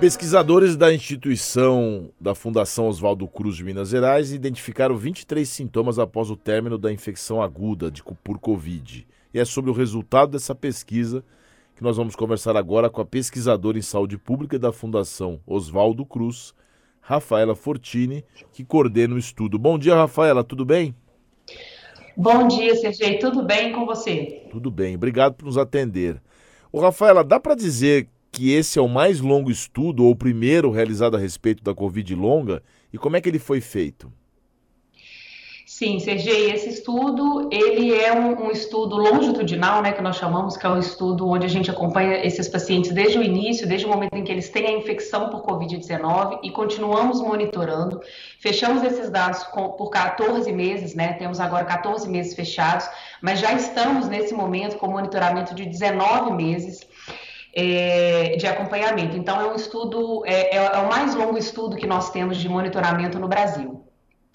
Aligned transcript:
Pesquisadores 0.00 0.76
da 0.76 0.92
instituição 0.92 2.10
da 2.20 2.34
Fundação 2.34 2.86
Oswaldo 2.86 3.26
Cruz 3.26 3.56
de 3.56 3.64
Minas 3.64 3.88
Gerais 3.88 4.30
identificaram 4.30 4.94
23 4.94 5.48
sintomas 5.48 5.98
após 5.98 6.30
o 6.30 6.36
término 6.36 6.76
da 6.76 6.92
infecção 6.92 7.40
aguda 7.40 7.90
de, 7.90 8.02
por 8.02 8.38
Covid. 8.38 9.06
E 9.32 9.38
é 9.38 9.44
sobre 9.44 9.70
o 9.70 9.74
resultado 9.74 10.32
dessa 10.32 10.54
pesquisa 10.54 11.24
que 11.74 11.82
nós 11.82 11.96
vamos 11.96 12.14
conversar 12.14 12.56
agora 12.56 12.90
com 12.90 13.00
a 13.00 13.06
pesquisadora 13.06 13.78
em 13.78 13.82
saúde 13.82 14.18
pública 14.18 14.58
da 14.58 14.70
Fundação 14.70 15.40
Oswaldo 15.46 16.04
Cruz, 16.04 16.54
Rafaela 17.00 17.54
Fortini, 17.54 18.24
que 18.52 18.64
coordena 18.64 19.14
o 19.14 19.18
estudo. 19.18 19.58
Bom 19.58 19.78
dia, 19.78 19.94
Rafaela, 19.94 20.44
tudo 20.44 20.64
bem? 20.64 20.94
Bom 22.16 22.48
dia, 22.48 22.74
Sergei, 22.76 23.18
tudo 23.18 23.42
bem 23.42 23.72
com 23.72 23.86
você? 23.86 24.46
Tudo 24.50 24.70
bem, 24.70 24.94
obrigado 24.94 25.34
por 25.34 25.46
nos 25.46 25.56
atender. 25.56 26.20
O 26.70 26.80
Rafaela, 26.80 27.24
dá 27.24 27.38
para 27.40 27.54
dizer 27.54 28.08
que 28.36 28.52
esse 28.52 28.78
é 28.78 28.82
o 28.82 28.88
mais 28.88 29.18
longo 29.18 29.50
estudo, 29.50 30.04
ou 30.04 30.10
o 30.10 30.16
primeiro 30.16 30.70
realizado 30.70 31.16
a 31.16 31.18
respeito 31.18 31.64
da 31.64 31.74
Covid 31.74 32.14
longa, 32.14 32.62
e 32.92 32.98
como 32.98 33.16
é 33.16 33.20
que 33.22 33.30
ele 33.30 33.38
foi 33.38 33.62
feito? 33.62 34.12
Sim, 35.64 35.98
Sergei, 35.98 36.52
esse 36.52 36.68
estudo, 36.68 37.48
ele 37.50 37.94
é 37.94 38.12
um, 38.12 38.46
um, 38.46 38.50
estudo 38.50 38.96
longitudinal, 38.96 39.80
né, 39.80 39.92
que 39.92 40.02
nós 40.02 40.16
chamamos, 40.16 40.54
que 40.54 40.66
é 40.66 40.68
um 40.68 40.78
estudo 40.78 41.26
onde 41.26 41.46
a 41.46 41.48
gente 41.48 41.70
acompanha 41.70 42.24
esses 42.24 42.46
pacientes 42.46 42.92
desde 42.92 43.18
o 43.18 43.22
início, 43.22 43.66
desde 43.66 43.86
o 43.86 43.88
momento 43.88 44.14
em 44.14 44.22
que 44.22 44.30
eles 44.30 44.50
têm 44.50 44.66
a 44.66 44.72
infecção 44.72 45.30
por 45.30 45.42
Covid-19 45.42 46.40
e 46.42 46.50
continuamos 46.50 47.22
monitorando. 47.22 48.00
Fechamos 48.38 48.82
esses 48.82 49.10
dados 49.10 49.44
com, 49.44 49.70
por 49.70 49.88
14 49.88 50.52
meses, 50.52 50.94
né, 50.94 51.14
temos 51.14 51.40
agora 51.40 51.64
14 51.64 52.06
meses 52.06 52.34
fechados, 52.34 52.86
mas 53.22 53.40
já 53.40 53.54
estamos 53.54 54.08
nesse 54.08 54.34
momento 54.34 54.76
com 54.76 54.88
monitoramento 54.88 55.54
de 55.54 55.64
19 55.64 56.32
meses 56.32 56.86
é, 57.56 58.36
de 58.36 58.46
acompanhamento. 58.46 59.16
Então, 59.16 59.40
é 59.40 59.50
um 59.50 59.56
estudo, 59.56 60.22
é, 60.26 60.54
é, 60.54 60.56
é, 60.56 60.78
o 60.78 60.88
mais 60.90 61.14
longo 61.14 61.38
estudo 61.38 61.74
que 61.74 61.86
nós 61.86 62.10
temos 62.10 62.36
de 62.36 62.48
monitoramento 62.50 63.18
no 63.18 63.26
Brasil. 63.26 63.82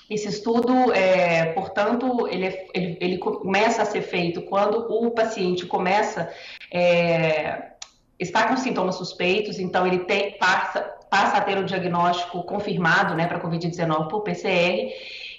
Esse 0.10 0.28
estudo, 0.28 0.92
é, 0.92 1.54
portanto, 1.54 2.28
ele, 2.28 2.48
é, 2.48 2.68
ele, 2.74 2.98
ele, 3.00 3.18
começa 3.20 3.84
a 3.84 3.86
ser 3.86 4.02
feito 4.02 4.42
quando 4.42 4.88
o 4.90 5.12
paciente 5.12 5.68
começa, 5.68 6.30
é, 6.74 7.74
está 8.20 8.48
com 8.48 8.58
sintomas 8.58 8.96
suspeitos, 8.96 9.60
então 9.60 9.86
ele 9.86 10.00
tem, 10.00 10.38
passa, 10.40 10.82
passa 11.08 11.38
a 11.38 11.42
ter 11.42 11.60
o 11.60 11.64
diagnóstico 11.64 12.44
confirmado 12.44 13.14
né, 13.14 13.28
para 13.28 13.40
Covid-19 13.40 14.10
por 14.10 14.22
PCR, 14.22 14.92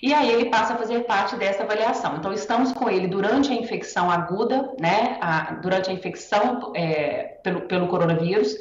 e 0.03 0.13
aí 0.13 0.33
ele 0.33 0.47
passa 0.47 0.75
a 0.75 0.77
fazer 0.77 1.05
parte 1.05 1.37
dessa 1.37 1.63
avaliação. 1.63 2.17
Então, 2.17 2.33
estamos 2.33 2.73
com 2.73 2.91
ele 2.91 3.07
durante 3.07 3.53
a 3.53 3.55
infecção 3.55 4.11
aguda, 4.11 4.75
né, 4.81 5.17
a, 5.21 5.53
durante 5.55 5.91
a 5.91 5.93
infecção 5.93 6.73
é, 6.75 7.39
pelo, 7.45 7.61
pelo 7.63 7.87
coronavírus, 7.87 8.57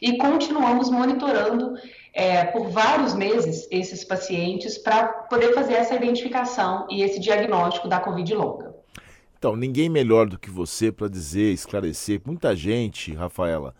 e 0.00 0.16
continuamos 0.16 0.88
monitorando 0.88 1.74
é, 2.14 2.44
por 2.44 2.68
vários 2.70 3.14
meses 3.14 3.66
esses 3.68 4.04
pacientes 4.04 4.78
para 4.78 5.08
poder 5.08 5.54
fazer 5.54 5.74
essa 5.74 5.96
identificação 5.96 6.86
e 6.88 7.02
esse 7.02 7.18
diagnóstico 7.18 7.88
da 7.88 7.98
Covid 7.98 8.32
longa. 8.34 8.76
Então, 9.38 9.56
ninguém 9.56 9.88
melhor 9.88 10.28
do 10.28 10.38
que 10.38 10.50
você 10.50 10.92
para 10.92 11.08
dizer, 11.08 11.52
esclarecer. 11.52 12.20
Muita 12.24 12.54
gente, 12.54 13.12
Rafaela, 13.12 13.74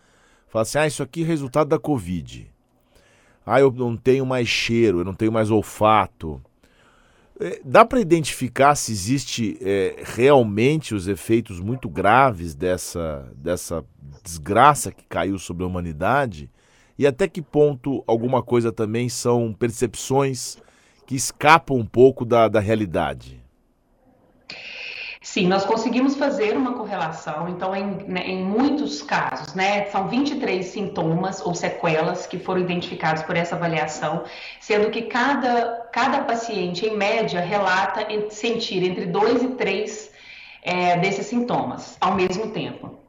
fala 0.49 0.63
assim: 0.63 0.77
ah, 0.77 0.87
isso 0.87 1.01
aqui 1.01 1.23
é 1.23 1.25
resultado 1.25 1.69
da 1.69 1.79
Covid. 1.79 2.51
Ah, 3.45 3.61
eu 3.61 3.71
não 3.71 3.95
tenho 3.95 4.25
mais 4.25 4.47
cheiro, 4.47 4.99
eu 4.99 5.05
não 5.05 5.13
tenho 5.13 5.31
mais 5.31 5.49
olfato. 5.49 6.41
É, 7.39 7.61
dá 7.63 7.85
para 7.85 7.99
identificar 7.99 8.73
se 8.75 8.91
existe 8.91 9.57
é, 9.61 10.01
realmente 10.03 10.95
os 10.95 11.07
efeitos 11.07 11.59
muito 11.59 11.87
graves 11.87 12.55
dessa, 12.55 13.31
dessa 13.35 13.85
desgraça 14.23 14.91
que 14.91 15.05
caiu 15.05 15.37
sobre 15.37 15.63
a 15.63 15.67
humanidade? 15.67 16.49
E 16.97 17.05
até 17.05 17.27
que 17.27 17.41
ponto 17.41 18.03
alguma 18.07 18.41
coisa 18.41 18.71
também 18.71 19.07
são 19.07 19.53
percepções 19.53 20.57
que 21.05 21.15
escapam 21.15 21.77
um 21.77 21.85
pouco 21.85 22.25
da, 22.25 22.47
da 22.47 22.59
realidade? 22.59 23.39
Sim, 25.29 25.47
nós 25.49 25.65
conseguimos 25.65 26.15
fazer 26.15 26.55
uma 26.55 26.73
correlação, 26.73 27.49
então, 27.49 27.75
em, 27.75 27.97
né, 28.07 28.25
em, 28.25 28.45
muitos 28.45 29.01
casos, 29.01 29.53
né, 29.53 29.83
são 29.87 30.07
23 30.07 30.65
sintomas 30.65 31.45
ou 31.45 31.53
sequelas 31.53 32.25
que 32.25 32.39
foram 32.39 32.61
identificados 32.61 33.23
por 33.23 33.35
essa 33.35 33.55
avaliação, 33.55 34.23
sendo 34.61 34.89
que 34.89 35.01
cada, 35.01 35.89
cada 35.91 36.21
paciente, 36.21 36.85
em 36.85 36.95
média, 36.95 37.41
relata 37.41 38.07
sentir 38.29 38.81
entre 38.85 39.05
dois 39.05 39.43
e 39.43 39.49
três 39.49 40.09
é, 40.61 40.97
desses 40.97 41.27
sintomas 41.27 41.97
ao 41.99 42.15
mesmo 42.15 42.51
tempo 42.51 43.06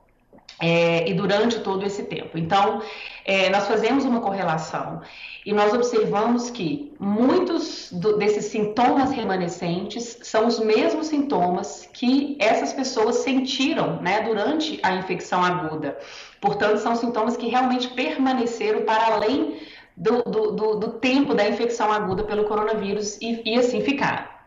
é, 0.61 1.09
e 1.09 1.15
durante 1.15 1.61
todo 1.61 1.85
esse 1.87 2.05
tempo. 2.05 2.37
Então, 2.37 2.83
é, 3.25 3.49
nós 3.51 3.67
fazemos 3.67 4.05
uma 4.05 4.21
correlação 4.21 5.01
e 5.47 5.53
nós 5.53 5.73
observamos 5.73 6.51
que 6.51 6.93
muitos 6.99 7.91
do, 7.93 8.17
desses 8.19 8.47
sintomas 8.47 9.11
remanescentes 9.13 10.19
são 10.23 10.47
os 10.47 10.59
mesmos 10.59 11.07
sintomas 11.07 11.89
que 11.93 12.37
essas 12.41 12.73
pessoas 12.73 13.17
sentiram 13.17 14.01
né, 14.03 14.23
durante 14.23 14.81
a 14.83 14.95
infecção 14.95 15.45
aguda. 15.45 15.97
Portanto, 16.41 16.79
são 16.79 16.97
sintomas 16.97 17.37
que 17.37 17.49
realmente 17.49 17.89
permaneceram 17.89 18.83
para 18.83 19.15
além 19.15 19.59
do, 19.97 20.23
do, 20.23 20.77
do 20.77 20.89
tempo 20.95 21.35
da 21.35 21.49
infecção 21.49 21.93
aguda 21.93 22.25
pelo 22.25 22.45
coronavírus 22.45 23.19
e, 23.21 23.43
e 23.45 23.59
assim 23.59 23.81
ficaram. 23.83 24.38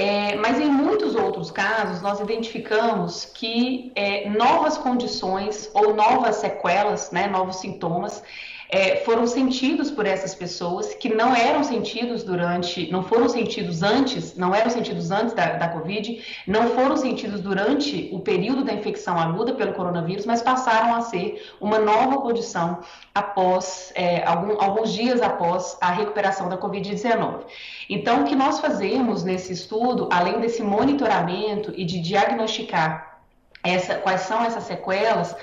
É, 0.00 0.36
mas 0.36 0.60
em 0.60 0.70
muitos 0.70 1.16
outros 1.16 1.50
casos, 1.50 2.00
nós 2.00 2.20
identificamos 2.20 3.24
que 3.24 3.90
é, 3.96 4.30
novas 4.30 4.78
condições 4.78 5.68
ou 5.74 5.92
novas 5.92 6.36
sequelas, 6.36 7.10
né, 7.10 7.26
novos 7.26 7.56
sintomas, 7.56 8.22
é, 8.70 8.96
foram 8.96 9.26
sentidos 9.26 9.90
por 9.90 10.04
essas 10.06 10.34
pessoas 10.34 10.92
que 10.94 11.08
não 11.08 11.34
eram 11.34 11.64
sentidos 11.64 12.22
durante, 12.22 12.90
não 12.92 13.02
foram 13.02 13.28
sentidos 13.28 13.82
antes, 13.82 14.36
não 14.36 14.54
eram 14.54 14.70
sentidos 14.70 15.10
antes 15.10 15.32
da, 15.32 15.54
da 15.54 15.68
Covid, 15.68 16.22
não 16.46 16.68
foram 16.70 16.96
sentidos 16.96 17.40
durante 17.40 18.10
o 18.12 18.20
período 18.20 18.64
da 18.64 18.72
infecção 18.74 19.18
aguda 19.18 19.54
pelo 19.54 19.72
coronavírus, 19.72 20.26
mas 20.26 20.42
passaram 20.42 20.94
a 20.94 21.00
ser 21.00 21.50
uma 21.60 21.78
nova 21.78 22.18
condição 22.18 22.80
após, 23.14 23.90
é, 23.94 24.22
algum, 24.24 24.60
alguns 24.60 24.92
dias 24.92 25.22
após 25.22 25.78
a 25.80 25.90
recuperação 25.90 26.48
da 26.48 26.58
Covid-19. 26.58 27.44
Então, 27.88 28.22
o 28.22 28.24
que 28.24 28.36
nós 28.36 28.60
fazemos 28.60 29.24
nesse 29.24 29.52
estudo, 29.52 30.08
além 30.12 30.40
desse 30.40 30.62
monitoramento 30.62 31.72
e 31.74 31.86
de 31.86 32.00
diagnosticar 32.00 33.18
essa, 33.62 33.96
quais 33.96 34.22
são 34.22 34.44
essas 34.44 34.64
sequelas, 34.64 35.34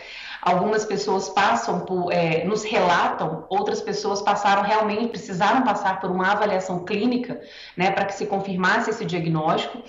Algumas 0.46 0.86
pessoas 0.86 1.28
passam 1.30 1.80
por, 1.80 2.12
é, 2.12 2.44
nos 2.44 2.64
relatam, 2.64 3.48
outras 3.50 3.82
pessoas 3.82 4.22
passaram 4.22 4.62
realmente, 4.62 5.08
precisaram 5.08 5.64
passar 5.64 6.00
por 6.00 6.12
uma 6.12 6.34
avaliação 6.34 6.86
clínica, 6.86 7.42
né, 7.76 7.90
para 7.90 8.06
que 8.06 8.14
se 8.14 8.28
confirmasse 8.28 8.92
esse 8.92 9.04
diagnóstico. 9.04 9.82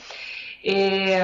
É, 0.64 1.20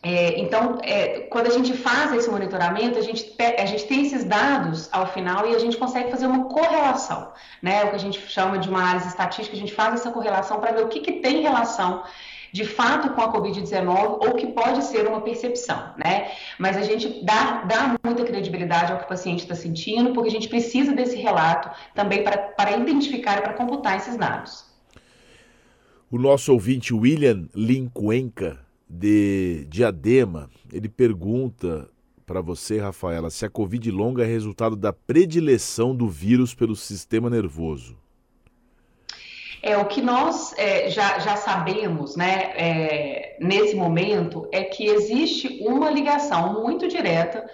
é, 0.00 0.38
então, 0.38 0.78
é, 0.82 1.22
quando 1.28 1.48
a 1.48 1.50
gente 1.50 1.74
faz 1.74 2.14
esse 2.14 2.30
monitoramento, 2.30 3.00
a 3.00 3.02
gente, 3.02 3.34
a 3.58 3.66
gente 3.66 3.84
tem 3.86 4.06
esses 4.06 4.22
dados 4.22 4.88
ao 4.92 5.08
final 5.08 5.48
e 5.48 5.54
a 5.56 5.58
gente 5.58 5.76
consegue 5.76 6.08
fazer 6.12 6.26
uma 6.26 6.44
correlação, 6.44 7.32
né? 7.60 7.84
O 7.84 7.90
que 7.90 7.96
a 7.96 7.98
gente 7.98 8.18
chama 8.28 8.58
de 8.58 8.68
uma 8.68 8.78
análise 8.78 9.08
estatística, 9.08 9.56
a 9.56 9.60
gente 9.60 9.74
faz 9.74 9.94
essa 9.94 10.12
correlação 10.12 10.60
para 10.60 10.70
ver 10.70 10.84
o 10.84 10.88
que, 10.88 11.00
que 11.00 11.14
tem 11.14 11.42
relação 11.42 12.04
de 12.52 12.64
fato 12.64 13.10
com 13.14 13.20
a 13.20 13.32
Covid-19 13.32 14.26
ou 14.26 14.34
que 14.34 14.46
pode 14.48 14.84
ser 14.84 15.06
uma 15.06 15.20
percepção, 15.20 15.94
né? 15.96 16.30
Mas 16.58 16.76
a 16.76 16.82
gente 16.82 17.24
dá, 17.24 17.62
dá 17.62 17.96
muita 18.04 18.24
credibilidade 18.24 18.92
ao 18.92 18.98
que 18.98 19.04
o 19.04 19.08
paciente 19.08 19.40
está 19.40 19.54
sentindo, 19.54 20.12
porque 20.12 20.28
a 20.28 20.32
gente 20.32 20.48
precisa 20.48 20.92
desse 20.92 21.16
relato 21.16 21.70
também 21.94 22.22
para, 22.24 22.36
para 22.38 22.76
identificar 22.76 23.38
e 23.38 23.42
para 23.42 23.54
computar 23.54 23.96
esses 23.96 24.16
dados. 24.16 24.64
O 26.10 26.18
nosso 26.18 26.52
ouvinte 26.52 26.92
William 26.92 27.48
Lincuenca, 27.54 28.58
de 28.88 29.64
Diadema, 29.68 30.50
ele 30.72 30.88
pergunta 30.88 31.88
para 32.26 32.40
você, 32.40 32.78
Rafaela, 32.78 33.30
se 33.30 33.44
a 33.44 33.50
Covid 33.50 33.90
longa 33.90 34.24
é 34.24 34.26
resultado 34.26 34.74
da 34.74 34.92
predileção 34.92 35.94
do 35.94 36.08
vírus 36.08 36.54
pelo 36.54 36.74
sistema 36.74 37.30
nervoso. 37.30 37.96
É, 39.62 39.76
o 39.76 39.84
que 39.84 40.00
nós 40.00 40.54
é, 40.56 40.88
já, 40.88 41.18
já 41.18 41.36
sabemos 41.36 42.16
né, 42.16 42.52
é, 42.56 43.36
nesse 43.38 43.76
momento 43.76 44.48
é 44.52 44.64
que 44.64 44.86
existe 44.86 45.58
uma 45.60 45.90
ligação 45.90 46.62
muito 46.62 46.88
direta 46.88 47.46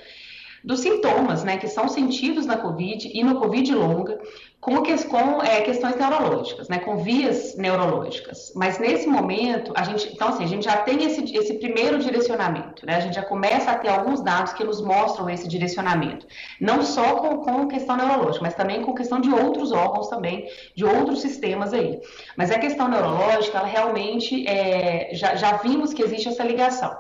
dos 0.67 0.81
sintomas 0.81 1.45
né, 1.45 1.57
que 1.57 1.69
são 1.69 1.89
sentidos 1.89 2.45
na 2.45 2.57
Covid 2.57 3.09
e 3.15 3.23
no 3.23 3.39
Covid 3.39 3.73
longa 3.73 4.19
com, 4.61 4.83
que, 4.83 5.05
com 5.05 5.41
é, 5.41 5.61
questões 5.61 5.95
neurológicas, 5.95 6.69
né, 6.69 6.81
com 6.81 6.97
vias 6.97 7.57
neurológicas. 7.57 8.53
Mas 8.57 8.77
nesse 8.81 9.07
momento, 9.07 9.73
a 9.77 9.85
gente, 9.85 10.13
então 10.13 10.27
assim, 10.27 10.43
a 10.43 10.49
gente 10.49 10.65
já 10.65 10.79
tem 10.79 11.05
esse, 11.05 11.37
esse 11.37 11.55
primeiro 11.55 11.99
direcionamento, 12.01 12.85
né, 12.85 12.97
a 12.97 13.01
gente 13.01 13.15
já 13.15 13.23
começa 13.23 13.71
a 13.71 13.79
ter 13.79 13.89
alguns 13.89 14.21
dados 14.21 14.55
que 14.55 14.65
nos 14.65 14.81
mostram 14.81 15.31
esse 15.31 15.47
direcionamento, 15.47 16.27
não 16.61 16.83
só 16.83 17.15
com, 17.15 17.37
com 17.39 17.69
questão 17.69 17.97
neurológica, 17.97 18.43
mas 18.43 18.55
também 18.55 18.83
com 18.83 18.93
questão 18.93 19.21
de 19.21 19.31
outros 19.31 19.71
órgãos 19.71 20.09
também, 20.09 20.49
de 20.75 20.85
outros 20.85 21.21
sistemas 21.21 21.73
aí. 21.73 22.01
Mas 22.37 22.51
a 22.51 22.59
questão 22.59 22.89
neurológica, 22.89 23.59
ela 23.59 23.69
realmente, 23.69 24.45
é, 24.49 25.11
já, 25.13 25.37
já 25.37 25.59
vimos 25.59 25.95
que 25.95 26.03
existe 26.03 26.29
essa 26.29 26.43
ligação. 26.43 26.93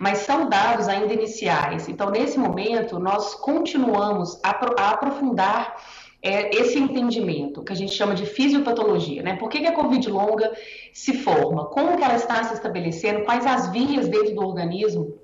Mas 0.00 0.20
são 0.20 0.48
dados 0.48 0.88
ainda 0.88 1.12
iniciais. 1.12 1.86
Então, 1.86 2.10
nesse 2.10 2.38
momento, 2.38 2.98
nós 2.98 3.34
continuamos 3.34 4.40
a, 4.42 4.48
a 4.78 4.90
aprofundar 4.92 5.76
é, 6.22 6.56
esse 6.56 6.78
entendimento 6.78 7.62
que 7.62 7.70
a 7.70 7.76
gente 7.76 7.92
chama 7.92 8.14
de 8.14 8.24
fisiopatologia, 8.24 9.22
né? 9.22 9.36
Por 9.36 9.50
que, 9.50 9.60
que, 9.60 9.66
a 9.66 9.72
Covid 9.72 10.08
longa 10.08 10.50
se 10.94 11.12
forma? 11.18 11.66
Como 11.66 11.98
que 11.98 12.02
ela 12.02 12.16
está 12.16 12.42
se 12.44 12.54
estabelecendo? 12.54 13.24
Quais 13.24 13.44
as 13.44 13.70
vias 13.72 14.08
dentro 14.08 14.34
do 14.34 14.40
organismo 14.40 15.18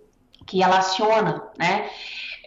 que 0.46 0.62
ela 0.62 0.76
aciona, 0.76 1.42
né? 1.58 1.88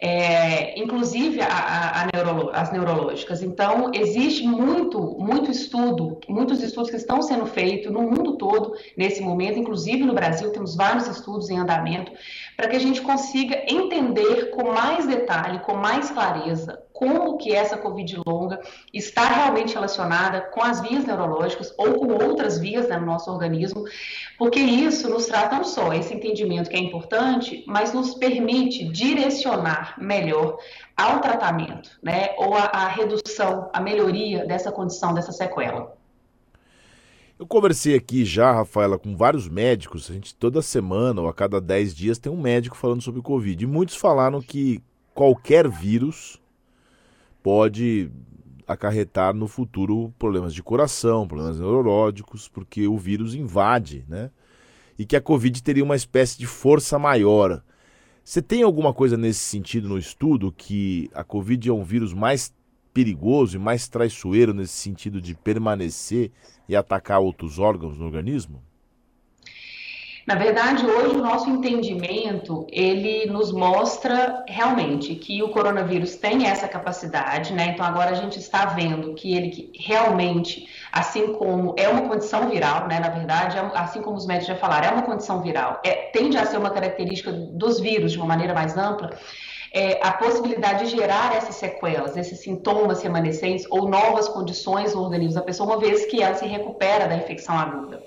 É, 0.02 0.80
inclusive 0.80 1.42
a, 1.42 1.46
a, 1.46 2.02
a 2.02 2.10
as 2.52 2.72
neurológicas. 2.72 3.42
Então, 3.42 3.90
existe 3.92 4.46
muito, 4.46 4.98
muito 5.18 5.50
estudo, 5.50 6.18
muitos 6.28 6.62
estudos 6.62 6.90
que 6.90 6.96
estão 6.96 7.20
sendo 7.20 7.46
feitos 7.46 7.92
no 7.92 8.02
mundo 8.02 8.36
todo 8.36 8.74
nesse 8.96 9.20
momento, 9.20 9.58
inclusive 9.58 10.02
no 10.04 10.14
Brasil, 10.14 10.50
temos 10.52 10.74
vários 10.74 11.06
estudos 11.06 11.50
em 11.50 11.58
andamento, 11.58 12.12
para 12.56 12.68
que 12.68 12.76
a 12.76 12.80
gente 12.80 13.02
consiga 13.02 13.62
entender 13.68 14.50
com 14.50 14.72
mais 14.72 15.06
detalhe, 15.06 15.58
com 15.60 15.74
mais 15.74 16.10
clareza, 16.10 16.82
como 17.00 17.38
que 17.38 17.54
essa 17.54 17.78
Covid 17.78 18.20
longa 18.26 18.60
está 18.92 19.24
realmente 19.24 19.72
relacionada 19.72 20.42
com 20.52 20.62
as 20.62 20.82
vias 20.82 21.06
neurológicas 21.06 21.72
ou 21.78 21.94
com 21.94 22.12
outras 22.12 22.58
vias 22.58 22.88
né, 22.88 22.98
no 22.98 23.06
nosso 23.06 23.30
organismo, 23.30 23.84
porque 24.36 24.60
isso 24.60 25.08
nos 25.08 25.24
traz 25.24 25.50
não 25.50 25.64
só 25.64 25.94
esse 25.94 26.12
entendimento 26.12 26.68
que 26.68 26.76
é 26.76 26.78
importante, 26.78 27.64
mas 27.66 27.94
nos 27.94 28.12
permite 28.14 28.84
direcionar 28.84 29.94
melhor 29.98 30.58
ao 30.94 31.22
tratamento, 31.22 31.98
né, 32.02 32.34
ou 32.36 32.54
a 32.54 32.88
redução, 32.88 33.70
a 33.72 33.80
melhoria 33.80 34.44
dessa 34.44 34.70
condição, 34.70 35.14
dessa 35.14 35.32
sequela. 35.32 35.96
Eu 37.38 37.46
conversei 37.46 37.94
aqui 37.94 38.26
já, 38.26 38.52
Rafaela, 38.52 38.98
com 38.98 39.16
vários 39.16 39.48
médicos. 39.48 40.10
A 40.10 40.12
gente 40.12 40.34
toda 40.34 40.60
semana 40.60 41.22
ou 41.22 41.28
a 41.28 41.32
cada 41.32 41.58
10 41.58 41.94
dias 41.94 42.18
tem 42.18 42.30
um 42.30 42.38
médico 42.38 42.76
falando 42.76 43.00
sobre 43.00 43.22
Covid. 43.22 43.64
E 43.64 43.66
muitos 43.66 43.96
falaram 43.96 44.42
que 44.42 44.82
qualquer 45.14 45.66
vírus 45.66 46.39
pode 47.42 48.10
acarretar 48.66 49.34
no 49.34 49.48
futuro 49.48 50.14
problemas 50.18 50.54
de 50.54 50.62
coração, 50.62 51.26
problemas 51.26 51.58
neurológicos, 51.58 52.48
porque 52.48 52.86
o 52.86 52.96
vírus 52.96 53.34
invade, 53.34 54.04
né? 54.08 54.30
E 54.98 55.04
que 55.04 55.16
a 55.16 55.20
Covid 55.20 55.62
teria 55.62 55.82
uma 55.82 55.96
espécie 55.96 56.38
de 56.38 56.46
força 56.46 56.98
maior. 56.98 57.62
Você 58.22 58.40
tem 58.40 58.62
alguma 58.62 58.94
coisa 58.94 59.16
nesse 59.16 59.40
sentido 59.40 59.88
no 59.88 59.98
estudo 59.98 60.52
que 60.52 61.10
a 61.12 61.24
Covid 61.24 61.68
é 61.68 61.72
um 61.72 61.82
vírus 61.82 62.12
mais 62.12 62.54
perigoso 62.92 63.56
e 63.56 63.60
mais 63.60 63.88
traiçoeiro 63.88 64.52
nesse 64.52 64.74
sentido 64.74 65.20
de 65.20 65.34
permanecer 65.34 66.30
e 66.68 66.76
atacar 66.76 67.20
outros 67.20 67.58
órgãos 67.58 67.98
no 67.98 68.04
organismo? 68.04 68.62
Na 70.30 70.36
verdade, 70.36 70.86
hoje 70.86 71.16
o 71.16 71.22
nosso 71.22 71.50
entendimento, 71.50 72.64
ele 72.70 73.26
nos 73.26 73.50
mostra 73.50 74.44
realmente 74.46 75.16
que 75.16 75.42
o 75.42 75.48
coronavírus 75.48 76.14
tem 76.14 76.46
essa 76.46 76.68
capacidade, 76.68 77.52
né? 77.52 77.72
Então 77.74 77.84
agora 77.84 78.12
a 78.12 78.14
gente 78.14 78.38
está 78.38 78.66
vendo 78.66 79.12
que 79.14 79.34
ele 79.34 79.72
realmente, 79.74 80.68
assim 80.92 81.32
como 81.32 81.74
é 81.76 81.88
uma 81.88 82.02
condição 82.02 82.48
viral, 82.48 82.86
né? 82.86 83.00
Na 83.00 83.08
verdade, 83.08 83.58
é 83.58 83.70
assim 83.74 84.00
como 84.02 84.16
os 84.16 84.24
médicos 84.24 84.46
já 84.46 84.54
falaram, 84.54 84.90
é 84.90 84.92
uma 84.92 85.02
condição 85.02 85.42
viral, 85.42 85.80
é, 85.84 85.94
tende 86.12 86.38
a 86.38 86.46
ser 86.46 86.58
uma 86.58 86.70
característica 86.70 87.32
dos 87.32 87.80
vírus 87.80 88.12
de 88.12 88.18
uma 88.18 88.28
maneira 88.28 88.54
mais 88.54 88.76
ampla, 88.76 89.10
é, 89.74 89.98
a 90.00 90.12
possibilidade 90.12 90.84
de 90.84 90.96
gerar 90.96 91.34
essas 91.34 91.56
sequelas, 91.56 92.16
esses 92.16 92.38
sintomas 92.38 93.02
remanescentes 93.02 93.66
ou 93.68 93.88
novas 93.88 94.28
condições 94.28 94.94
no 94.94 95.02
organismo 95.02 95.34
da 95.34 95.42
pessoa, 95.42 95.70
uma 95.70 95.80
vez 95.80 96.06
que 96.06 96.22
ela 96.22 96.36
se 96.36 96.46
recupera 96.46 97.08
da 97.08 97.16
infecção 97.16 97.58
aguda. 97.58 98.00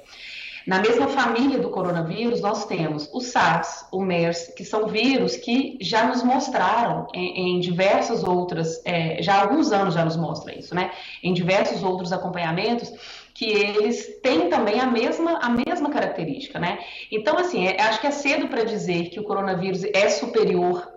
Na 0.65 0.79
mesma 0.79 1.07
família 1.09 1.59
do 1.59 1.69
coronavírus, 1.69 2.41
nós 2.41 2.65
temos 2.65 3.09
o 3.11 3.19
SARS, 3.19 3.85
o 3.91 4.01
MERS, 4.01 4.53
que 4.55 4.63
são 4.63 4.87
vírus 4.87 5.35
que 5.35 5.77
já 5.81 6.05
nos 6.07 6.23
mostraram 6.23 7.07
em, 7.13 7.57
em 7.57 7.59
diversas 7.59 8.23
outras, 8.23 8.81
é, 8.85 9.21
já 9.21 9.35
há 9.35 9.41
alguns 9.41 9.71
anos 9.71 9.93
já 9.93 10.05
nos 10.05 10.15
mostra 10.15 10.57
isso, 10.57 10.73
né? 10.73 10.91
Em 11.21 11.33
diversos 11.33 11.83
outros 11.83 12.13
acompanhamentos, 12.13 12.91
que 13.33 13.45
eles 13.45 14.19
têm 14.21 14.49
também 14.49 14.79
a 14.79 14.85
mesma, 14.85 15.39
a 15.39 15.49
mesma 15.49 15.89
característica, 15.89 16.59
né? 16.59 16.79
Então, 17.11 17.37
assim, 17.37 17.67
é, 17.67 17.81
acho 17.81 17.99
que 17.99 18.07
é 18.07 18.11
cedo 18.11 18.47
para 18.47 18.63
dizer 18.63 19.09
que 19.09 19.19
o 19.19 19.23
coronavírus 19.23 19.83
é 19.83 20.07
superior 20.09 20.92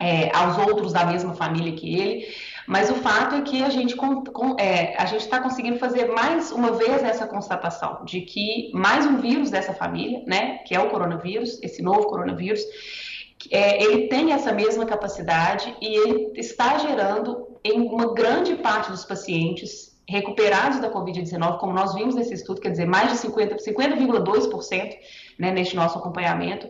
é, 0.00 0.34
aos 0.34 0.56
outros 0.56 0.92
da 0.92 1.04
mesma 1.04 1.34
família 1.34 1.72
que 1.72 1.94
ele, 1.94 2.26
mas 2.66 2.88
o 2.88 2.94
fato 2.94 3.34
é 3.34 3.42
que 3.42 3.62
a 3.62 3.68
gente 3.68 3.94
é, 4.58 5.16
está 5.16 5.40
conseguindo 5.40 5.78
fazer 5.78 6.06
mais 6.06 6.50
uma 6.50 6.72
vez 6.72 7.02
essa 7.02 7.26
constatação 7.26 8.04
de 8.04 8.22
que 8.22 8.70
mais 8.72 9.04
um 9.04 9.18
vírus 9.20 9.50
dessa 9.50 9.74
família, 9.74 10.22
né, 10.26 10.58
que 10.58 10.74
é 10.74 10.80
o 10.80 10.88
coronavírus, 10.88 11.60
esse 11.62 11.82
novo 11.82 12.06
coronavírus, 12.06 12.60
é, 13.50 13.82
ele 13.82 14.08
tem 14.08 14.32
essa 14.32 14.52
mesma 14.52 14.86
capacidade 14.86 15.74
e 15.80 15.96
ele 15.96 16.32
está 16.36 16.78
gerando 16.78 17.58
em 17.64 17.80
uma 17.80 18.14
grande 18.14 18.54
parte 18.56 18.90
dos 18.90 19.04
pacientes 19.04 19.90
recuperados 20.08 20.80
da 20.80 20.90
Covid-19, 20.90 21.58
como 21.58 21.72
nós 21.72 21.94
vimos 21.94 22.14
nesse 22.14 22.34
estudo, 22.34 22.60
quer 22.60 22.70
dizer, 22.70 22.86
mais 22.86 23.12
de 23.12 23.28
50,2% 23.28 24.62
50, 24.62 24.96
né, 25.38 25.52
neste 25.52 25.76
nosso 25.76 25.98
acompanhamento, 25.98 26.68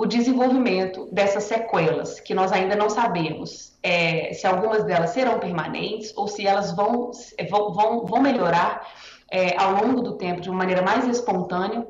o 0.00 0.06
desenvolvimento 0.06 1.10
dessas 1.12 1.44
sequelas, 1.44 2.20
que 2.20 2.32
nós 2.32 2.50
ainda 2.52 2.74
não 2.74 2.88
sabemos 2.88 3.76
é, 3.82 4.32
se 4.32 4.46
algumas 4.46 4.82
delas 4.82 5.10
serão 5.10 5.38
permanentes 5.38 6.10
ou 6.16 6.26
se 6.26 6.46
elas 6.46 6.74
vão, 6.74 7.10
vão, 7.50 8.06
vão 8.06 8.22
melhorar 8.22 8.88
é, 9.30 9.54
ao 9.60 9.84
longo 9.84 10.00
do 10.00 10.16
tempo 10.16 10.40
de 10.40 10.48
uma 10.48 10.56
maneira 10.56 10.80
mais 10.80 11.06
espontânea 11.06 11.86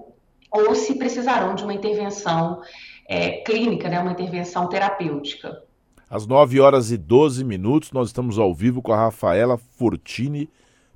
ou 0.51 0.75
se 0.75 0.97
precisarão 0.97 1.55
de 1.55 1.63
uma 1.63 1.73
intervenção 1.73 2.61
é, 3.09 3.43
clínica, 3.43 3.89
né, 3.89 4.01
uma 4.01 4.11
intervenção 4.11 4.69
terapêutica. 4.69 5.63
Às 6.11 6.27
9 6.27 6.59
horas 6.59 6.91
e 6.91 6.97
12 6.97 7.45
minutos, 7.45 7.93
nós 7.93 8.09
estamos 8.09 8.41
ao 8.41 8.53
vivo 8.53 8.83
com 8.83 8.93
a 8.93 8.97
Rafaela 8.97 9.57
Fortini, 9.57 10.51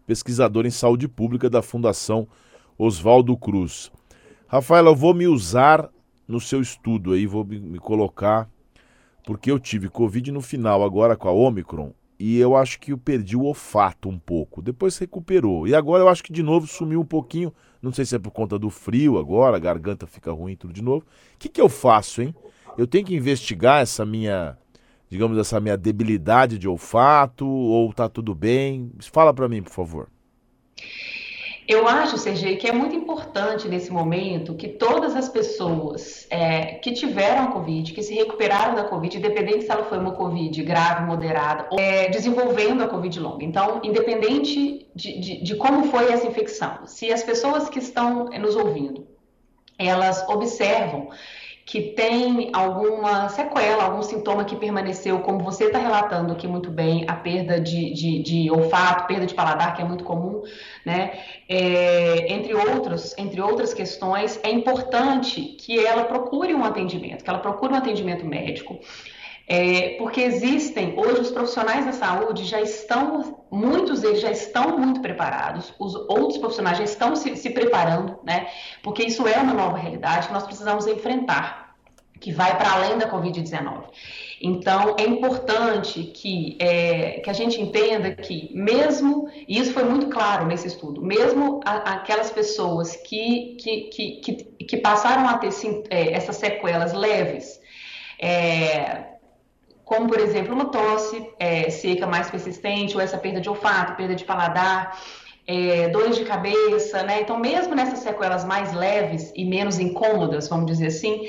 pesquisadora 0.05 0.67
em 0.67 0.73
saúde 0.73 1.07
pública 1.07 1.49
da 1.49 1.63
Fundação 1.63 2.27
Oswaldo 2.77 3.37
Cruz. 3.37 3.93
Rafaela, 4.49 4.91
eu 4.91 4.97
vou 4.97 5.15
me 5.15 5.29
usar 5.29 5.94
no 6.27 6.41
seu 6.41 6.61
estudo 6.61 7.13
aí, 7.13 7.27
vou 7.27 7.45
me 7.45 7.79
colocar, 7.79 8.49
porque 9.25 9.51
eu 9.51 9.59
tive 9.59 9.89
Covid 9.89 10.33
no 10.33 10.41
final 10.41 10.83
agora 10.83 11.17
com 11.17 11.29
a 11.29 11.33
Omicron 11.33 11.93
e 12.19 12.39
eu 12.39 12.57
acho 12.57 12.79
que 12.79 12.93
eu 12.93 12.99
perdi 12.99 13.37
o 13.37 13.43
olfato 13.43 14.09
um 14.09 14.19
pouco. 14.19 14.63
Depois 14.63 14.97
recuperou. 14.99 15.67
E 15.67 15.75
agora 15.75 16.03
eu 16.03 16.09
acho 16.09 16.23
que 16.23 16.33
de 16.33 16.43
novo 16.43 16.67
sumiu 16.67 17.01
um 17.01 17.05
pouquinho. 17.05 17.53
Não 17.83 17.93
sei 17.93 18.05
se 18.05 18.15
é 18.15 18.19
por 18.19 18.31
conta 18.31 18.59
do 18.59 18.71
frio 18.71 19.19
agora, 19.19 19.57
a 19.57 19.61
garganta 19.61 20.07
fica 20.07 20.33
ruim 20.33 20.57
tudo 20.57 20.73
de 20.73 20.83
novo. 20.83 21.05
O 21.05 21.39
que, 21.39 21.49
que 21.49 21.61
eu 21.61 21.69
faço, 21.69 22.23
hein? 22.23 22.35
Eu 22.79 22.87
tenho 22.87 23.05
que 23.05 23.15
investigar 23.15 23.83
essa 23.83 24.05
minha, 24.07 24.57
digamos, 25.09 25.37
essa 25.39 25.61
minha 25.61 25.77
debilidade 25.77 26.59
de 26.59 26.69
olfato 26.69 27.47
ou 27.47 27.93
tá 27.93 28.09
tudo 28.09 28.35
bem? 28.35 28.91
Fala 29.13 29.35
para 29.35 29.49
mim, 29.49 29.63
por 29.63 29.73
favor. 29.73 30.09
Eu 31.67 31.89
acho, 31.89 32.19
Sergei, 32.19 32.57
que 32.57 32.69
é 32.69 32.73
muito 32.73 32.95
importante 32.95 33.69
nesse 33.69 33.91
momento 33.91 34.55
que 34.55 34.69
todas 34.69 35.17
as 35.17 35.31
pessoas 35.31 36.27
é, 36.29 36.75
que 36.75 36.93
tiveram 36.93 37.45
a 37.45 37.47
Covid, 37.53 37.93
que 37.93 38.03
se 38.03 38.13
recuperaram 38.15 38.75
da 38.75 38.85
Covid, 38.85 39.17
independente 39.17 39.65
se 39.65 39.71
ela 39.71 39.85
foi 39.85 39.99
uma 39.99 40.13
Covid 40.13 40.63
grave, 40.63 41.05
moderada, 41.07 41.67
é, 41.73 42.09
desenvolvendo 42.09 42.83
a 42.83 42.89
Covid 42.89 43.19
longa. 43.19 43.45
Então, 43.45 43.81
independente 43.83 44.87
de, 44.95 45.19
de, 45.19 45.43
de 45.43 45.55
como 45.57 45.85
foi 45.85 46.13
essa 46.13 46.27
infecção, 46.27 46.87
se 46.87 47.11
as 47.11 47.23
pessoas 47.23 47.71
que 47.71 47.79
estão 47.79 48.27
nos 48.27 48.57
ouvindo, 48.57 49.07
elas 49.79 50.23
observam 50.29 51.09
que 51.67 51.81
tem 51.81 52.51
alguma 52.53 53.29
sequela, 53.31 53.85
algum 53.85 54.03
sintoma 54.03 54.45
que 54.45 54.55
permaneceu, 54.55 55.21
como 55.21 55.43
você 55.43 55.65
está 55.65 55.79
relatando 55.79 56.33
aqui 56.33 56.47
muito 56.47 56.71
bem, 56.71 57.07
a 57.09 57.15
perda 57.15 57.59
de, 57.59 57.93
de, 57.95 58.23
de, 58.23 58.51
olfato, 58.51 59.07
perda 59.07 59.25
de 59.25 59.35
paladar, 59.35 59.75
que 59.75 59.81
é 59.81 59.85
muito 59.85 60.05
comum, 60.05 60.43
né? 60.85 61.19
É, 61.49 62.31
entre, 62.33 62.55
outros, 62.55 63.15
entre 63.17 63.41
outras 63.41 63.73
questões, 63.73 64.39
é 64.43 64.51
importante 64.51 65.41
que 65.41 65.79
ela 65.85 66.05
procure 66.05 66.55
um 66.55 66.65
atendimento, 66.65 67.25
que 67.25 67.31
ela 67.31 67.39
procure 67.39 67.73
um 67.73 67.77
atendimento 67.77 68.27
médico, 68.27 68.79
é, 69.47 69.97
porque 69.99 70.23
existem, 70.23 70.95
hoje 70.99 71.21
os 71.21 71.31
profissionais 71.31 71.85
da 71.85 71.93
saúde 71.93 72.45
já 72.45 72.61
estão, 72.61 73.45
muitos 73.51 74.01
deles 74.01 74.21
já 74.21 74.31
estão 74.31 74.79
muito 74.79 75.01
preparados, 75.01 75.75
os 75.79 75.95
outros 75.95 76.39
profissionais 76.39 76.79
já 76.79 76.85
estão 76.85 77.15
se, 77.15 77.37
se 77.37 77.51
preparando, 77.51 78.19
né? 78.25 78.49
Porque 78.83 79.03
isso 79.03 79.27
é 79.29 79.37
uma 79.39 79.53
nova 79.53 79.77
realidade 79.77 80.29
que 80.29 80.33
nós 80.33 80.45
precisamos 80.45 80.87
enfrentar, 80.87 81.75
que 82.21 82.33
vai 82.33 82.57
para 82.57 82.73
além 82.73 82.97
da 82.97 83.11
Covid-19. 83.11 83.85
Então, 84.41 84.97
é 84.99 85.03
importante 85.03 86.05
que, 86.05 86.57
é, 86.59 87.21
que 87.21 87.29
a 87.29 87.35
gente 87.35 87.61
entenda 87.61 88.13
que, 88.13 88.51
mesmo, 88.55 89.29
e 89.47 89.59
isso 89.59 89.75
foi 89.75 89.85
muito 89.85 90.07
claro 90.07 90.47
nesse 90.47 90.69
estudo, 90.69 91.03
mesmo 91.03 91.61
a, 91.67 91.97
aquelas 91.97 92.31
pessoas 92.31 92.97
que, 92.97 93.57
que, 93.61 93.81
que, 93.91 94.11
que, 94.21 94.35
que 94.65 94.77
passaram 94.79 95.29
a 95.29 95.37
ter 95.37 95.53
sim, 95.53 95.83
é, 95.91 96.15
essas 96.15 96.37
sequelas 96.37 96.95
leves, 96.95 97.61
é, 98.19 99.14
como 99.85 100.09
por 100.09 100.19
exemplo 100.19 100.55
uma 100.55 100.67
tosse 100.67 101.27
é, 101.39 101.69
seca 101.71 102.07
mais 102.07 102.31
persistente, 102.31 102.95
ou 102.95 103.01
essa 103.03 103.19
perda 103.19 103.41
de 103.41 103.49
olfato, 103.49 103.97
perda 103.97 104.15
de 104.15 104.25
paladar, 104.25 104.99
é, 105.47 105.89
dores 105.89 106.17
de 106.17 106.25
cabeça, 106.25 107.03
né? 107.03 107.21
Então, 107.21 107.39
mesmo 107.39 107.75
nessas 107.75 107.99
sequelas 107.99 108.45
mais 108.45 108.73
leves 108.73 109.31
e 109.35 109.45
menos 109.45 109.79
incômodas, 109.79 110.49
vamos 110.49 110.67
dizer 110.67 110.87
assim, 110.87 111.29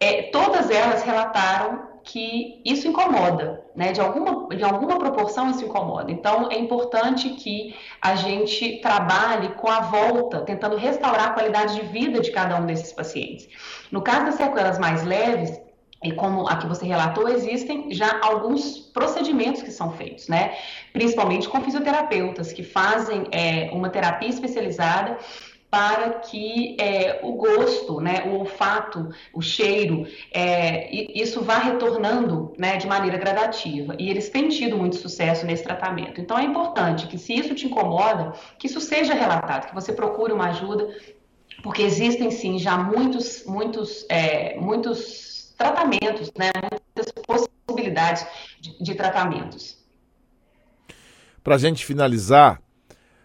é, 0.00 0.22
todas 0.24 0.70
elas 0.70 1.02
relataram 1.02 1.96
que 2.06 2.62
isso 2.64 2.86
incomoda, 2.86 3.64
né? 3.74 3.92
De 3.92 4.00
alguma, 4.00 4.48
de 4.48 4.62
alguma 4.62 4.98
proporção 4.98 5.50
isso 5.50 5.64
incomoda. 5.64 6.10
Então 6.10 6.48
é 6.50 6.58
importante 6.58 7.30
que 7.30 7.74
a 8.00 8.14
gente 8.14 8.80
trabalhe 8.80 9.48
com 9.54 9.68
a 9.68 9.80
volta, 9.80 10.42
tentando 10.42 10.76
restaurar 10.76 11.28
a 11.28 11.30
qualidade 11.30 11.74
de 11.74 11.86
vida 11.86 12.20
de 12.20 12.30
cada 12.30 12.56
um 12.56 12.64
desses 12.64 12.92
pacientes. 12.92 13.48
No 13.90 14.02
caso 14.02 14.26
das 14.26 14.36
sequelas 14.36 14.78
mais 14.78 15.04
leves, 15.04 15.60
e 16.02 16.12
como 16.12 16.46
a 16.46 16.56
que 16.56 16.66
você 16.66 16.84
relatou, 16.86 17.28
existem 17.28 17.92
já 17.92 18.20
alguns 18.22 18.78
procedimentos 18.78 19.62
que 19.62 19.70
são 19.70 19.92
feitos, 19.92 20.28
né? 20.28 20.54
Principalmente 20.92 21.48
com 21.48 21.60
fisioterapeutas 21.62 22.52
que 22.52 22.62
fazem 22.62 23.26
é, 23.32 23.70
uma 23.72 23.88
terapia 23.88 24.28
especializada 24.28 25.18
para 25.70 26.10
que 26.20 26.76
é, 26.80 27.20
o 27.22 27.32
gosto, 27.32 28.00
né, 28.00 28.22
o 28.26 28.38
olfato, 28.38 29.10
o 29.34 29.42
cheiro, 29.42 30.06
é, 30.32 30.88
isso 30.94 31.42
vá 31.42 31.58
retornando 31.58 32.54
né, 32.56 32.76
de 32.76 32.86
maneira 32.86 33.18
gradativa. 33.18 33.94
E 33.98 34.08
eles 34.08 34.28
têm 34.30 34.48
tido 34.48 34.76
muito 34.78 34.96
sucesso 34.96 35.44
nesse 35.44 35.64
tratamento. 35.64 36.20
Então 36.20 36.38
é 36.38 36.44
importante 36.44 37.06
que, 37.08 37.18
se 37.18 37.34
isso 37.34 37.54
te 37.54 37.66
incomoda, 37.66 38.32
que 38.58 38.68
isso 38.68 38.80
seja 38.80 39.12
relatado, 39.12 39.66
que 39.66 39.74
você 39.74 39.92
procure 39.92 40.32
uma 40.32 40.48
ajuda, 40.50 40.88
porque 41.62 41.82
existem 41.82 42.30
sim 42.30 42.58
já 42.58 42.78
muitos, 42.78 43.44
muitos, 43.44 44.06
é, 44.08 44.56
muitos 44.58 45.35
tratamentos, 45.56 46.32
né, 46.36 46.50
muitas 46.70 47.12
possibilidades 47.26 48.26
de, 48.60 48.82
de 48.82 48.94
tratamentos. 48.94 49.78
Para 51.42 51.54
a 51.54 51.58
gente 51.58 51.84
finalizar, 51.84 52.60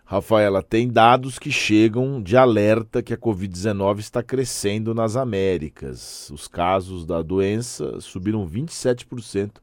Rafaela, 0.06 0.62
tem 0.62 0.90
dados 0.90 1.40
que 1.40 1.50
chegam 1.52 2.22
de 2.22 2.36
alerta 2.36 3.02
que 3.02 3.14
a 3.14 3.18
Covid-19 3.18 4.00
está 4.00 4.22
crescendo 4.22 4.94
nas 4.94 5.16
Américas. 5.16 6.30
Os 6.32 6.48
casos 6.48 7.06
da 7.06 7.22
doença 7.22 8.00
subiram 8.02 8.46
27% 8.46 9.54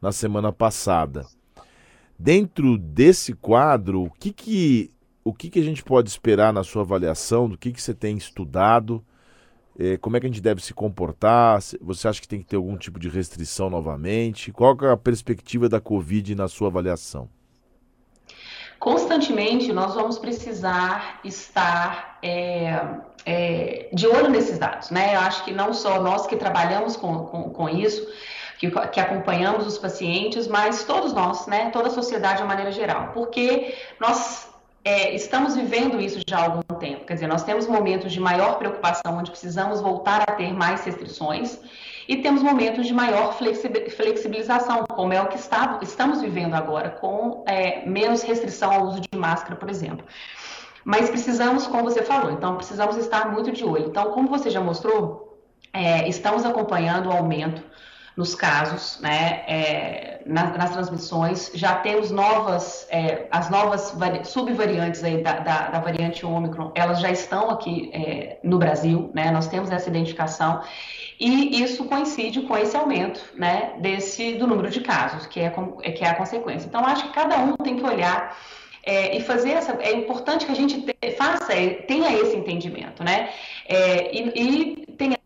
na 0.00 0.10
semana 0.10 0.50
passada. 0.50 1.26
Dentro 2.18 2.78
desse 2.78 3.34
quadro, 3.34 4.04
o 4.04 4.10
que, 4.10 4.32
que, 4.32 4.90
o 5.22 5.34
que, 5.34 5.50
que 5.50 5.60
a 5.60 5.62
gente 5.62 5.84
pode 5.84 6.08
esperar 6.08 6.52
na 6.52 6.64
sua 6.64 6.82
avaliação? 6.82 7.48
Do 7.48 7.58
que, 7.58 7.70
que 7.70 7.82
você 7.82 7.92
tem 7.92 8.16
estudado? 8.16 9.04
É, 9.78 9.96
como 9.96 10.16
é 10.16 10.20
que 10.20 10.26
a 10.26 10.28
gente 10.28 10.40
deve 10.40 10.62
se 10.62 10.74
comportar? 10.74 11.60
Você 11.80 12.08
acha 12.08 12.20
que 12.20 12.28
tem 12.28 12.40
que 12.40 12.46
ter 12.46 12.56
algum 12.56 12.76
tipo 12.76 12.98
de 12.98 13.08
restrição 13.08 13.70
novamente? 13.70 14.52
Qual 14.52 14.76
é 14.82 14.90
a 14.90 14.96
perspectiva 14.96 15.68
da 15.68 15.80
Covid 15.80 16.34
na 16.34 16.48
sua 16.48 16.68
avaliação? 16.68 17.28
constantemente 18.82 19.72
nós 19.72 19.94
vamos 19.94 20.18
precisar 20.18 21.20
estar 21.22 22.18
é, 22.20 22.84
é, 23.24 23.88
de 23.92 24.08
olho 24.08 24.28
nesses 24.28 24.58
dados, 24.58 24.90
né? 24.90 25.14
Eu 25.14 25.20
acho 25.20 25.44
que 25.44 25.52
não 25.52 25.72
só 25.72 26.02
nós 26.02 26.26
que 26.26 26.34
trabalhamos 26.34 26.96
com, 26.96 27.26
com, 27.26 27.50
com 27.50 27.68
isso, 27.68 28.04
que, 28.58 28.68
que, 28.68 28.98
acompanhamos 28.98 29.68
os 29.68 29.78
pacientes, 29.78 30.48
mas 30.48 30.82
todos 30.82 31.12
nós, 31.12 31.46
né? 31.46 31.70
Toda 31.70 31.86
a 31.88 31.90
sociedade 31.92 32.42
de 32.42 32.48
maneira 32.48 32.72
geral, 32.72 33.12
porque 33.14 33.72
nós 34.00 34.51
é, 34.84 35.14
estamos 35.14 35.54
vivendo 35.54 36.00
isso 36.00 36.20
já 36.26 36.38
há 36.38 36.44
algum 36.44 36.62
tempo. 36.78 37.04
Quer 37.04 37.14
dizer, 37.14 37.26
nós 37.26 37.44
temos 37.44 37.66
momentos 37.66 38.12
de 38.12 38.18
maior 38.18 38.58
preocupação, 38.58 39.16
onde 39.18 39.30
precisamos 39.30 39.80
voltar 39.80 40.22
a 40.22 40.32
ter 40.32 40.52
mais 40.52 40.84
restrições 40.84 41.58
e 42.08 42.16
temos 42.16 42.42
momentos 42.42 42.86
de 42.86 42.92
maior 42.92 43.32
flexibilização, 43.34 44.84
como 44.86 45.12
é 45.12 45.22
o 45.22 45.28
que 45.28 45.36
está, 45.36 45.78
estamos 45.82 46.20
vivendo 46.20 46.54
agora, 46.54 46.90
com 46.90 47.44
é, 47.46 47.86
menos 47.86 48.22
restrição 48.22 48.72
ao 48.72 48.86
uso 48.86 49.00
de 49.00 49.16
máscara, 49.16 49.54
por 49.54 49.70
exemplo. 49.70 50.04
Mas 50.84 51.08
precisamos, 51.08 51.66
como 51.68 51.84
você 51.84 52.02
falou, 52.02 52.32
então 52.32 52.56
precisamos 52.56 52.96
estar 52.96 53.30
muito 53.30 53.52
de 53.52 53.64
olho. 53.64 53.86
Então, 53.86 54.10
como 54.10 54.28
você 54.28 54.50
já 54.50 54.60
mostrou, 54.60 55.40
é, 55.72 56.08
estamos 56.08 56.44
acompanhando 56.44 57.08
o 57.08 57.12
aumento 57.12 57.62
nos 58.16 58.34
casos, 58.34 58.98
né, 59.00 59.42
é, 59.46 60.20
nas, 60.26 60.56
nas, 60.56 60.70
transmissões. 60.70 61.50
Já 61.54 61.76
temos 61.76 62.10
novas, 62.10 62.86
é, 62.90 63.26
as 63.30 63.48
novas 63.48 63.94
subvariantes 64.24 65.02
aí 65.02 65.22
da, 65.22 65.38
da, 65.38 65.68
da, 65.70 65.80
variante 65.80 66.26
Ômicron, 66.26 66.72
elas 66.74 67.00
já 67.00 67.10
estão 67.10 67.50
aqui 67.50 67.90
é, 67.94 68.38
no 68.42 68.58
Brasil, 68.58 69.10
né, 69.14 69.30
nós 69.30 69.46
temos 69.46 69.70
essa 69.70 69.88
identificação. 69.88 70.62
E 71.18 71.62
isso 71.62 71.84
coincide 71.84 72.42
com 72.42 72.56
esse 72.56 72.76
aumento, 72.76 73.20
né, 73.36 73.74
desse, 73.78 74.34
do 74.34 74.46
número 74.46 74.68
de 74.68 74.80
casos, 74.80 75.26
que 75.26 75.40
é, 75.40 75.52
é 75.82 75.92
que 75.92 76.04
é 76.04 76.08
a 76.08 76.14
consequência. 76.14 76.66
Então, 76.66 76.84
acho 76.84 77.08
que 77.08 77.14
cada 77.14 77.38
um 77.38 77.56
tem 77.56 77.76
que 77.76 77.84
olhar 77.84 78.36
é, 78.84 79.16
e 79.16 79.20
fazer 79.22 79.50
essa. 79.50 79.72
É 79.80 79.92
importante 79.92 80.44
que 80.44 80.52
a 80.52 80.56
gente 80.56 80.82
te, 80.82 81.10
faça, 81.12 81.54
tenha 81.86 82.12
esse 82.20 82.36
entendimento, 82.36 83.04
né? 83.04 83.30
É, 83.68 84.14
e, 84.14 84.32
e 84.34 84.81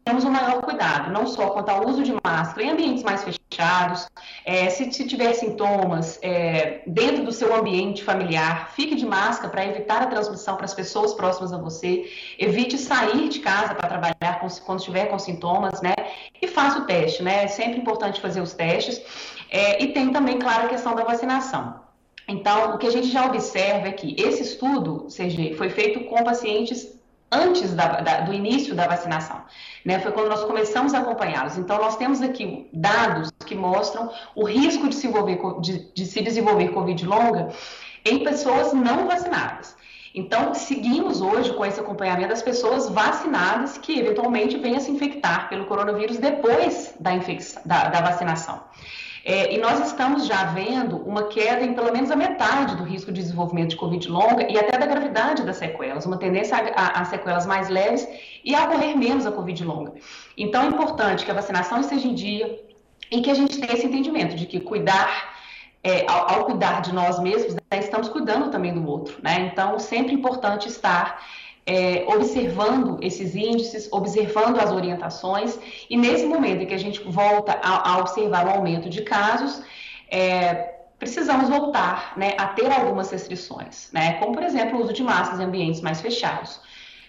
tenhamos 0.07 0.25
um 0.25 0.31
maior 0.31 0.63
cuidado, 0.63 1.11
não 1.11 1.27
só 1.27 1.51
quanto 1.51 1.69
ao 1.69 1.85
uso 1.85 2.05
de 2.05 2.15
máscara 2.25 2.63
em 2.63 2.71
ambientes 2.71 3.03
mais 3.03 3.25
fechados, 3.25 4.07
é, 4.45 4.71
se, 4.71 4.93
se, 4.93 5.05
tiver 5.05 5.33
sintomas 5.33 6.17
é, 6.23 6.83
dentro 6.87 7.25
do 7.25 7.33
seu 7.33 7.53
ambiente 7.53 8.05
familiar, 8.05 8.71
fique 8.77 8.95
de 8.95 9.05
máscara 9.05 9.49
para 9.49 9.67
evitar 9.67 10.03
a 10.03 10.07
transmissão 10.07 10.55
para 10.55 10.65
as 10.65 10.75
pessoas 10.75 11.13
próximas 11.13 11.53
a 11.53 11.59
você, 11.59 12.09
evite 12.39 12.79
sair 12.79 13.29
de 13.29 13.41
casa 13.41 13.75
para 13.75 13.89
trabalhar 13.89 14.39
com, 14.41 14.47
quando 14.65 14.79
estiver 14.79 15.07
com 15.07 15.19
sintomas, 15.19 15.83
né? 15.83 15.95
E 16.41 16.47
faça 16.47 16.79
o 16.79 16.85
teste, 16.85 17.25
né? 17.25 17.43
É 17.43 17.49
sempre 17.49 17.81
importante 17.81 18.21
fazer 18.21 18.41
os 18.41 18.55
testes. 18.55 19.03
É, 19.51 19.83
e 19.83 19.89
tem 19.89 20.13
também, 20.13 20.39
claro, 20.39 20.67
a 20.67 20.69
questão 20.69 20.95
da 20.95 21.03
vacinação. 21.03 21.81
Então, 22.29 22.75
o 22.75 22.79
que 22.79 22.87
a 22.87 22.91
gente 22.91 23.09
já 23.09 23.27
observa 23.27 23.89
é 23.89 23.93
que 23.93 24.15
esse 24.21 24.43
estudo, 24.43 25.09
CG, 25.09 25.55
foi 25.55 25.69
feito 25.69 26.05
com 26.05 26.23
pacientes 26.23 26.96
antes 27.31 27.75
da, 27.75 28.01
da, 28.01 28.21
do 28.21 28.33
início 28.33 28.75
da 28.75 28.87
vacinação. 28.87 29.43
Né? 29.85 29.99
Foi 30.01 30.13
quando 30.13 30.29
nós 30.29 30.45
começamos 30.45 30.95
a 30.95 30.99
acompanhá-los. 30.99 31.59
Então, 31.59 31.79
nós 31.79 31.97
temos 31.97 32.23
aqui 32.23 32.69
dados 32.73 33.31
que 33.45 33.55
mostram 33.55 34.11
o 34.35 34.45
risco 34.45 34.89
de 34.89 34.95
se, 34.95 35.07
envolver, 35.07 35.39
de, 35.61 35.93
de 35.93 36.07
se 36.07 36.23
desenvolver 36.23 36.69
Covid 36.69 37.05
longa 37.05 37.49
em 38.05 38.23
pessoas 38.23 38.73
não 38.73 39.07
vacinadas. 39.07 39.77
Então, 40.15 40.55
seguimos 40.55 41.21
hoje 41.21 41.53
com 41.53 41.67
esse 41.67 41.79
acompanhamento 41.79 42.31
das 42.31 42.41
pessoas 42.41 42.89
vacinadas 42.89 43.77
que 43.77 43.99
eventualmente 43.99 44.57
venham 44.57 44.79
a 44.79 44.81
se 44.81 44.91
infectar 44.91 45.49
pelo 45.51 45.67
coronavírus 45.67 46.17
depois 46.17 46.95
da, 46.99 47.19
da, 47.67 47.89
da 47.89 48.01
vacinação. 48.01 48.63
É, 49.29 49.53
e 49.53 49.59
nós 49.59 49.85
estamos 49.85 50.25
já 50.25 50.45
vendo 50.45 50.99
uma 50.99 51.25
queda 51.25 51.65
em 51.65 51.75
pelo 51.75 51.93
menos 51.93 52.13
a 52.13 52.17
metade 52.17 52.77
do 52.77 52.85
risco 52.85 53.11
de 53.11 53.21
desenvolvimento 53.21 53.71
de 53.71 53.77
Covid 53.77 54.09
longa 54.09 54.49
e 54.49 54.57
até 54.57 54.79
da 54.79 54.87
gravidade 54.87 55.43
das 55.43 55.57
sequelas, 55.57 56.07
uma 56.07 56.17
tendência 56.17 56.57
a, 56.57 56.61
a, 56.61 57.01
a 57.01 57.05
sequelas 57.07 57.45
mais 57.45 57.69
leves 57.69 58.07
e 58.45 58.55
a 58.55 58.67
ocorrer 58.67 58.97
menos 58.97 59.27
a 59.27 59.33
Covid 59.33 59.65
longa. 59.65 59.95
Então 60.39 60.63
é 60.63 60.67
importante 60.67 61.25
que 61.25 61.31
a 61.33 61.35
vacinação 61.35 61.81
esteja 61.81 62.07
em 62.07 62.15
dia 62.15 62.65
e 63.11 63.21
que 63.21 63.29
a 63.29 63.35
gente 63.35 63.59
tenha 63.59 63.73
esse 63.73 63.85
entendimento 63.85 64.37
de 64.37 64.47
que 64.47 64.61
cuidar 64.61 65.35
é, 65.83 66.09
ao, 66.09 66.31
ao, 66.31 66.45
cuidar 66.45 66.81
de 66.81 66.95
nós 66.95 67.19
mesmos, 67.19 67.55
né, 67.55 67.81
estamos 67.81 68.09
cuidando 68.09 68.49
também 68.53 68.73
do 68.73 68.89
outro, 68.89 69.19
né? 69.23 69.51
Então, 69.53 69.77
sempre 69.81 70.15
importante 70.15 70.69
estar 70.69 71.21
é, 71.67 72.05
observando 72.07 72.99
esses 73.03 73.35
índices, 73.35 73.89
observando 73.91 74.59
as 74.61 74.71
orientações, 74.71 75.59
e 75.91 75.97
nesse 75.97 76.25
momento 76.25 76.63
em 76.63 76.67
que 76.67 76.75
a 76.75 76.79
gente 76.79 77.03
volta 77.03 77.59
a, 77.61 77.91
a 77.91 77.99
observar 77.99 78.47
o 78.47 78.51
aumento 78.51 78.89
de 78.89 79.03
casos, 79.03 79.63
é, 80.09 80.75
precisamos 80.97 81.49
voltar 81.49 82.17
né, 82.17 82.35
a 82.39 82.47
ter 82.47 82.71
algumas 82.71 83.11
restrições, 83.11 83.91
né, 83.93 84.15
como 84.15 84.33
por 84.33 84.45
exemplo 84.45 84.79
o 84.79 84.83
uso 84.83 84.93
de 84.93 85.03
máscaras 85.03 85.41
em 85.41 85.45
ambientes 85.45 85.81
mais 85.81 86.01
fechados, 86.01 86.61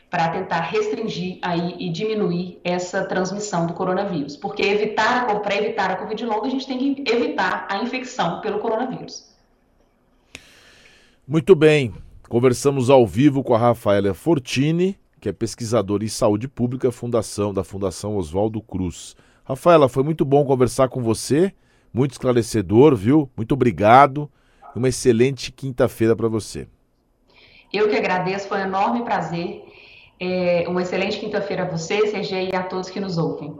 para 0.09 0.29
tentar 0.29 0.61
restringir 0.61 1.37
aí 1.41 1.75
e 1.77 1.89
diminuir 1.89 2.59
essa 2.63 3.03
transmissão 3.05 3.67
do 3.67 3.73
coronavírus, 3.73 4.37
porque 4.37 4.63
evitar 4.63 5.27
para 5.41 5.55
evitar 5.55 5.91
a 5.91 5.97
covid 5.97 6.25
longa 6.25 6.47
a 6.47 6.49
gente 6.49 6.65
tem 6.65 6.77
que 6.95 7.11
evitar 7.11 7.67
a 7.69 7.77
infecção 7.77 8.39
pelo 8.39 8.59
coronavírus. 8.59 9.35
Muito 11.27 11.53
bem. 11.53 11.93
Conversamos 12.29 12.89
ao 12.89 13.07
vivo 13.07 13.41
com 13.41 13.53
a 13.53 13.57
Rafaela 13.57 14.13
Fortini, 14.13 14.98
que 15.22 15.29
é 15.29 15.31
pesquisadora 15.31 16.03
em 16.03 16.10
saúde 16.10 16.46
pública 16.46 16.91
fundação 16.91 17.53
da 17.53 17.63
Fundação 17.63 18.17
Oswaldo 18.17 18.62
Cruz. 18.62 19.15
Rafaela, 19.46 19.88
foi 19.88 20.03
muito 20.03 20.25
bom 20.25 20.43
conversar 20.43 20.89
com 20.89 21.01
você, 21.01 21.53
muito 21.93 22.12
esclarecedor, 22.12 22.98
viu? 22.98 23.29
Muito 23.36 23.53
obrigado. 23.53 24.29
Uma 24.75 24.89
excelente 24.89 25.53
quinta-feira 25.53 26.17
para 26.17 26.27
você. 26.27 26.67
Eu 27.72 27.88
que 27.88 27.96
agradeço, 27.96 28.50
foi 28.50 28.57
um 28.57 28.65
enorme 28.65 29.03
prazer. 29.03 29.63
É, 30.19 30.65
uma 30.67 30.81
excelente 30.81 31.19
quinta-feira 31.19 31.63
a 31.63 31.69
você, 31.69 32.12
CG, 32.12 32.50
e 32.51 32.55
a 32.55 32.63
todos 32.63 32.89
que 32.89 33.00
nos 33.00 33.17
ouvem. 33.17 33.57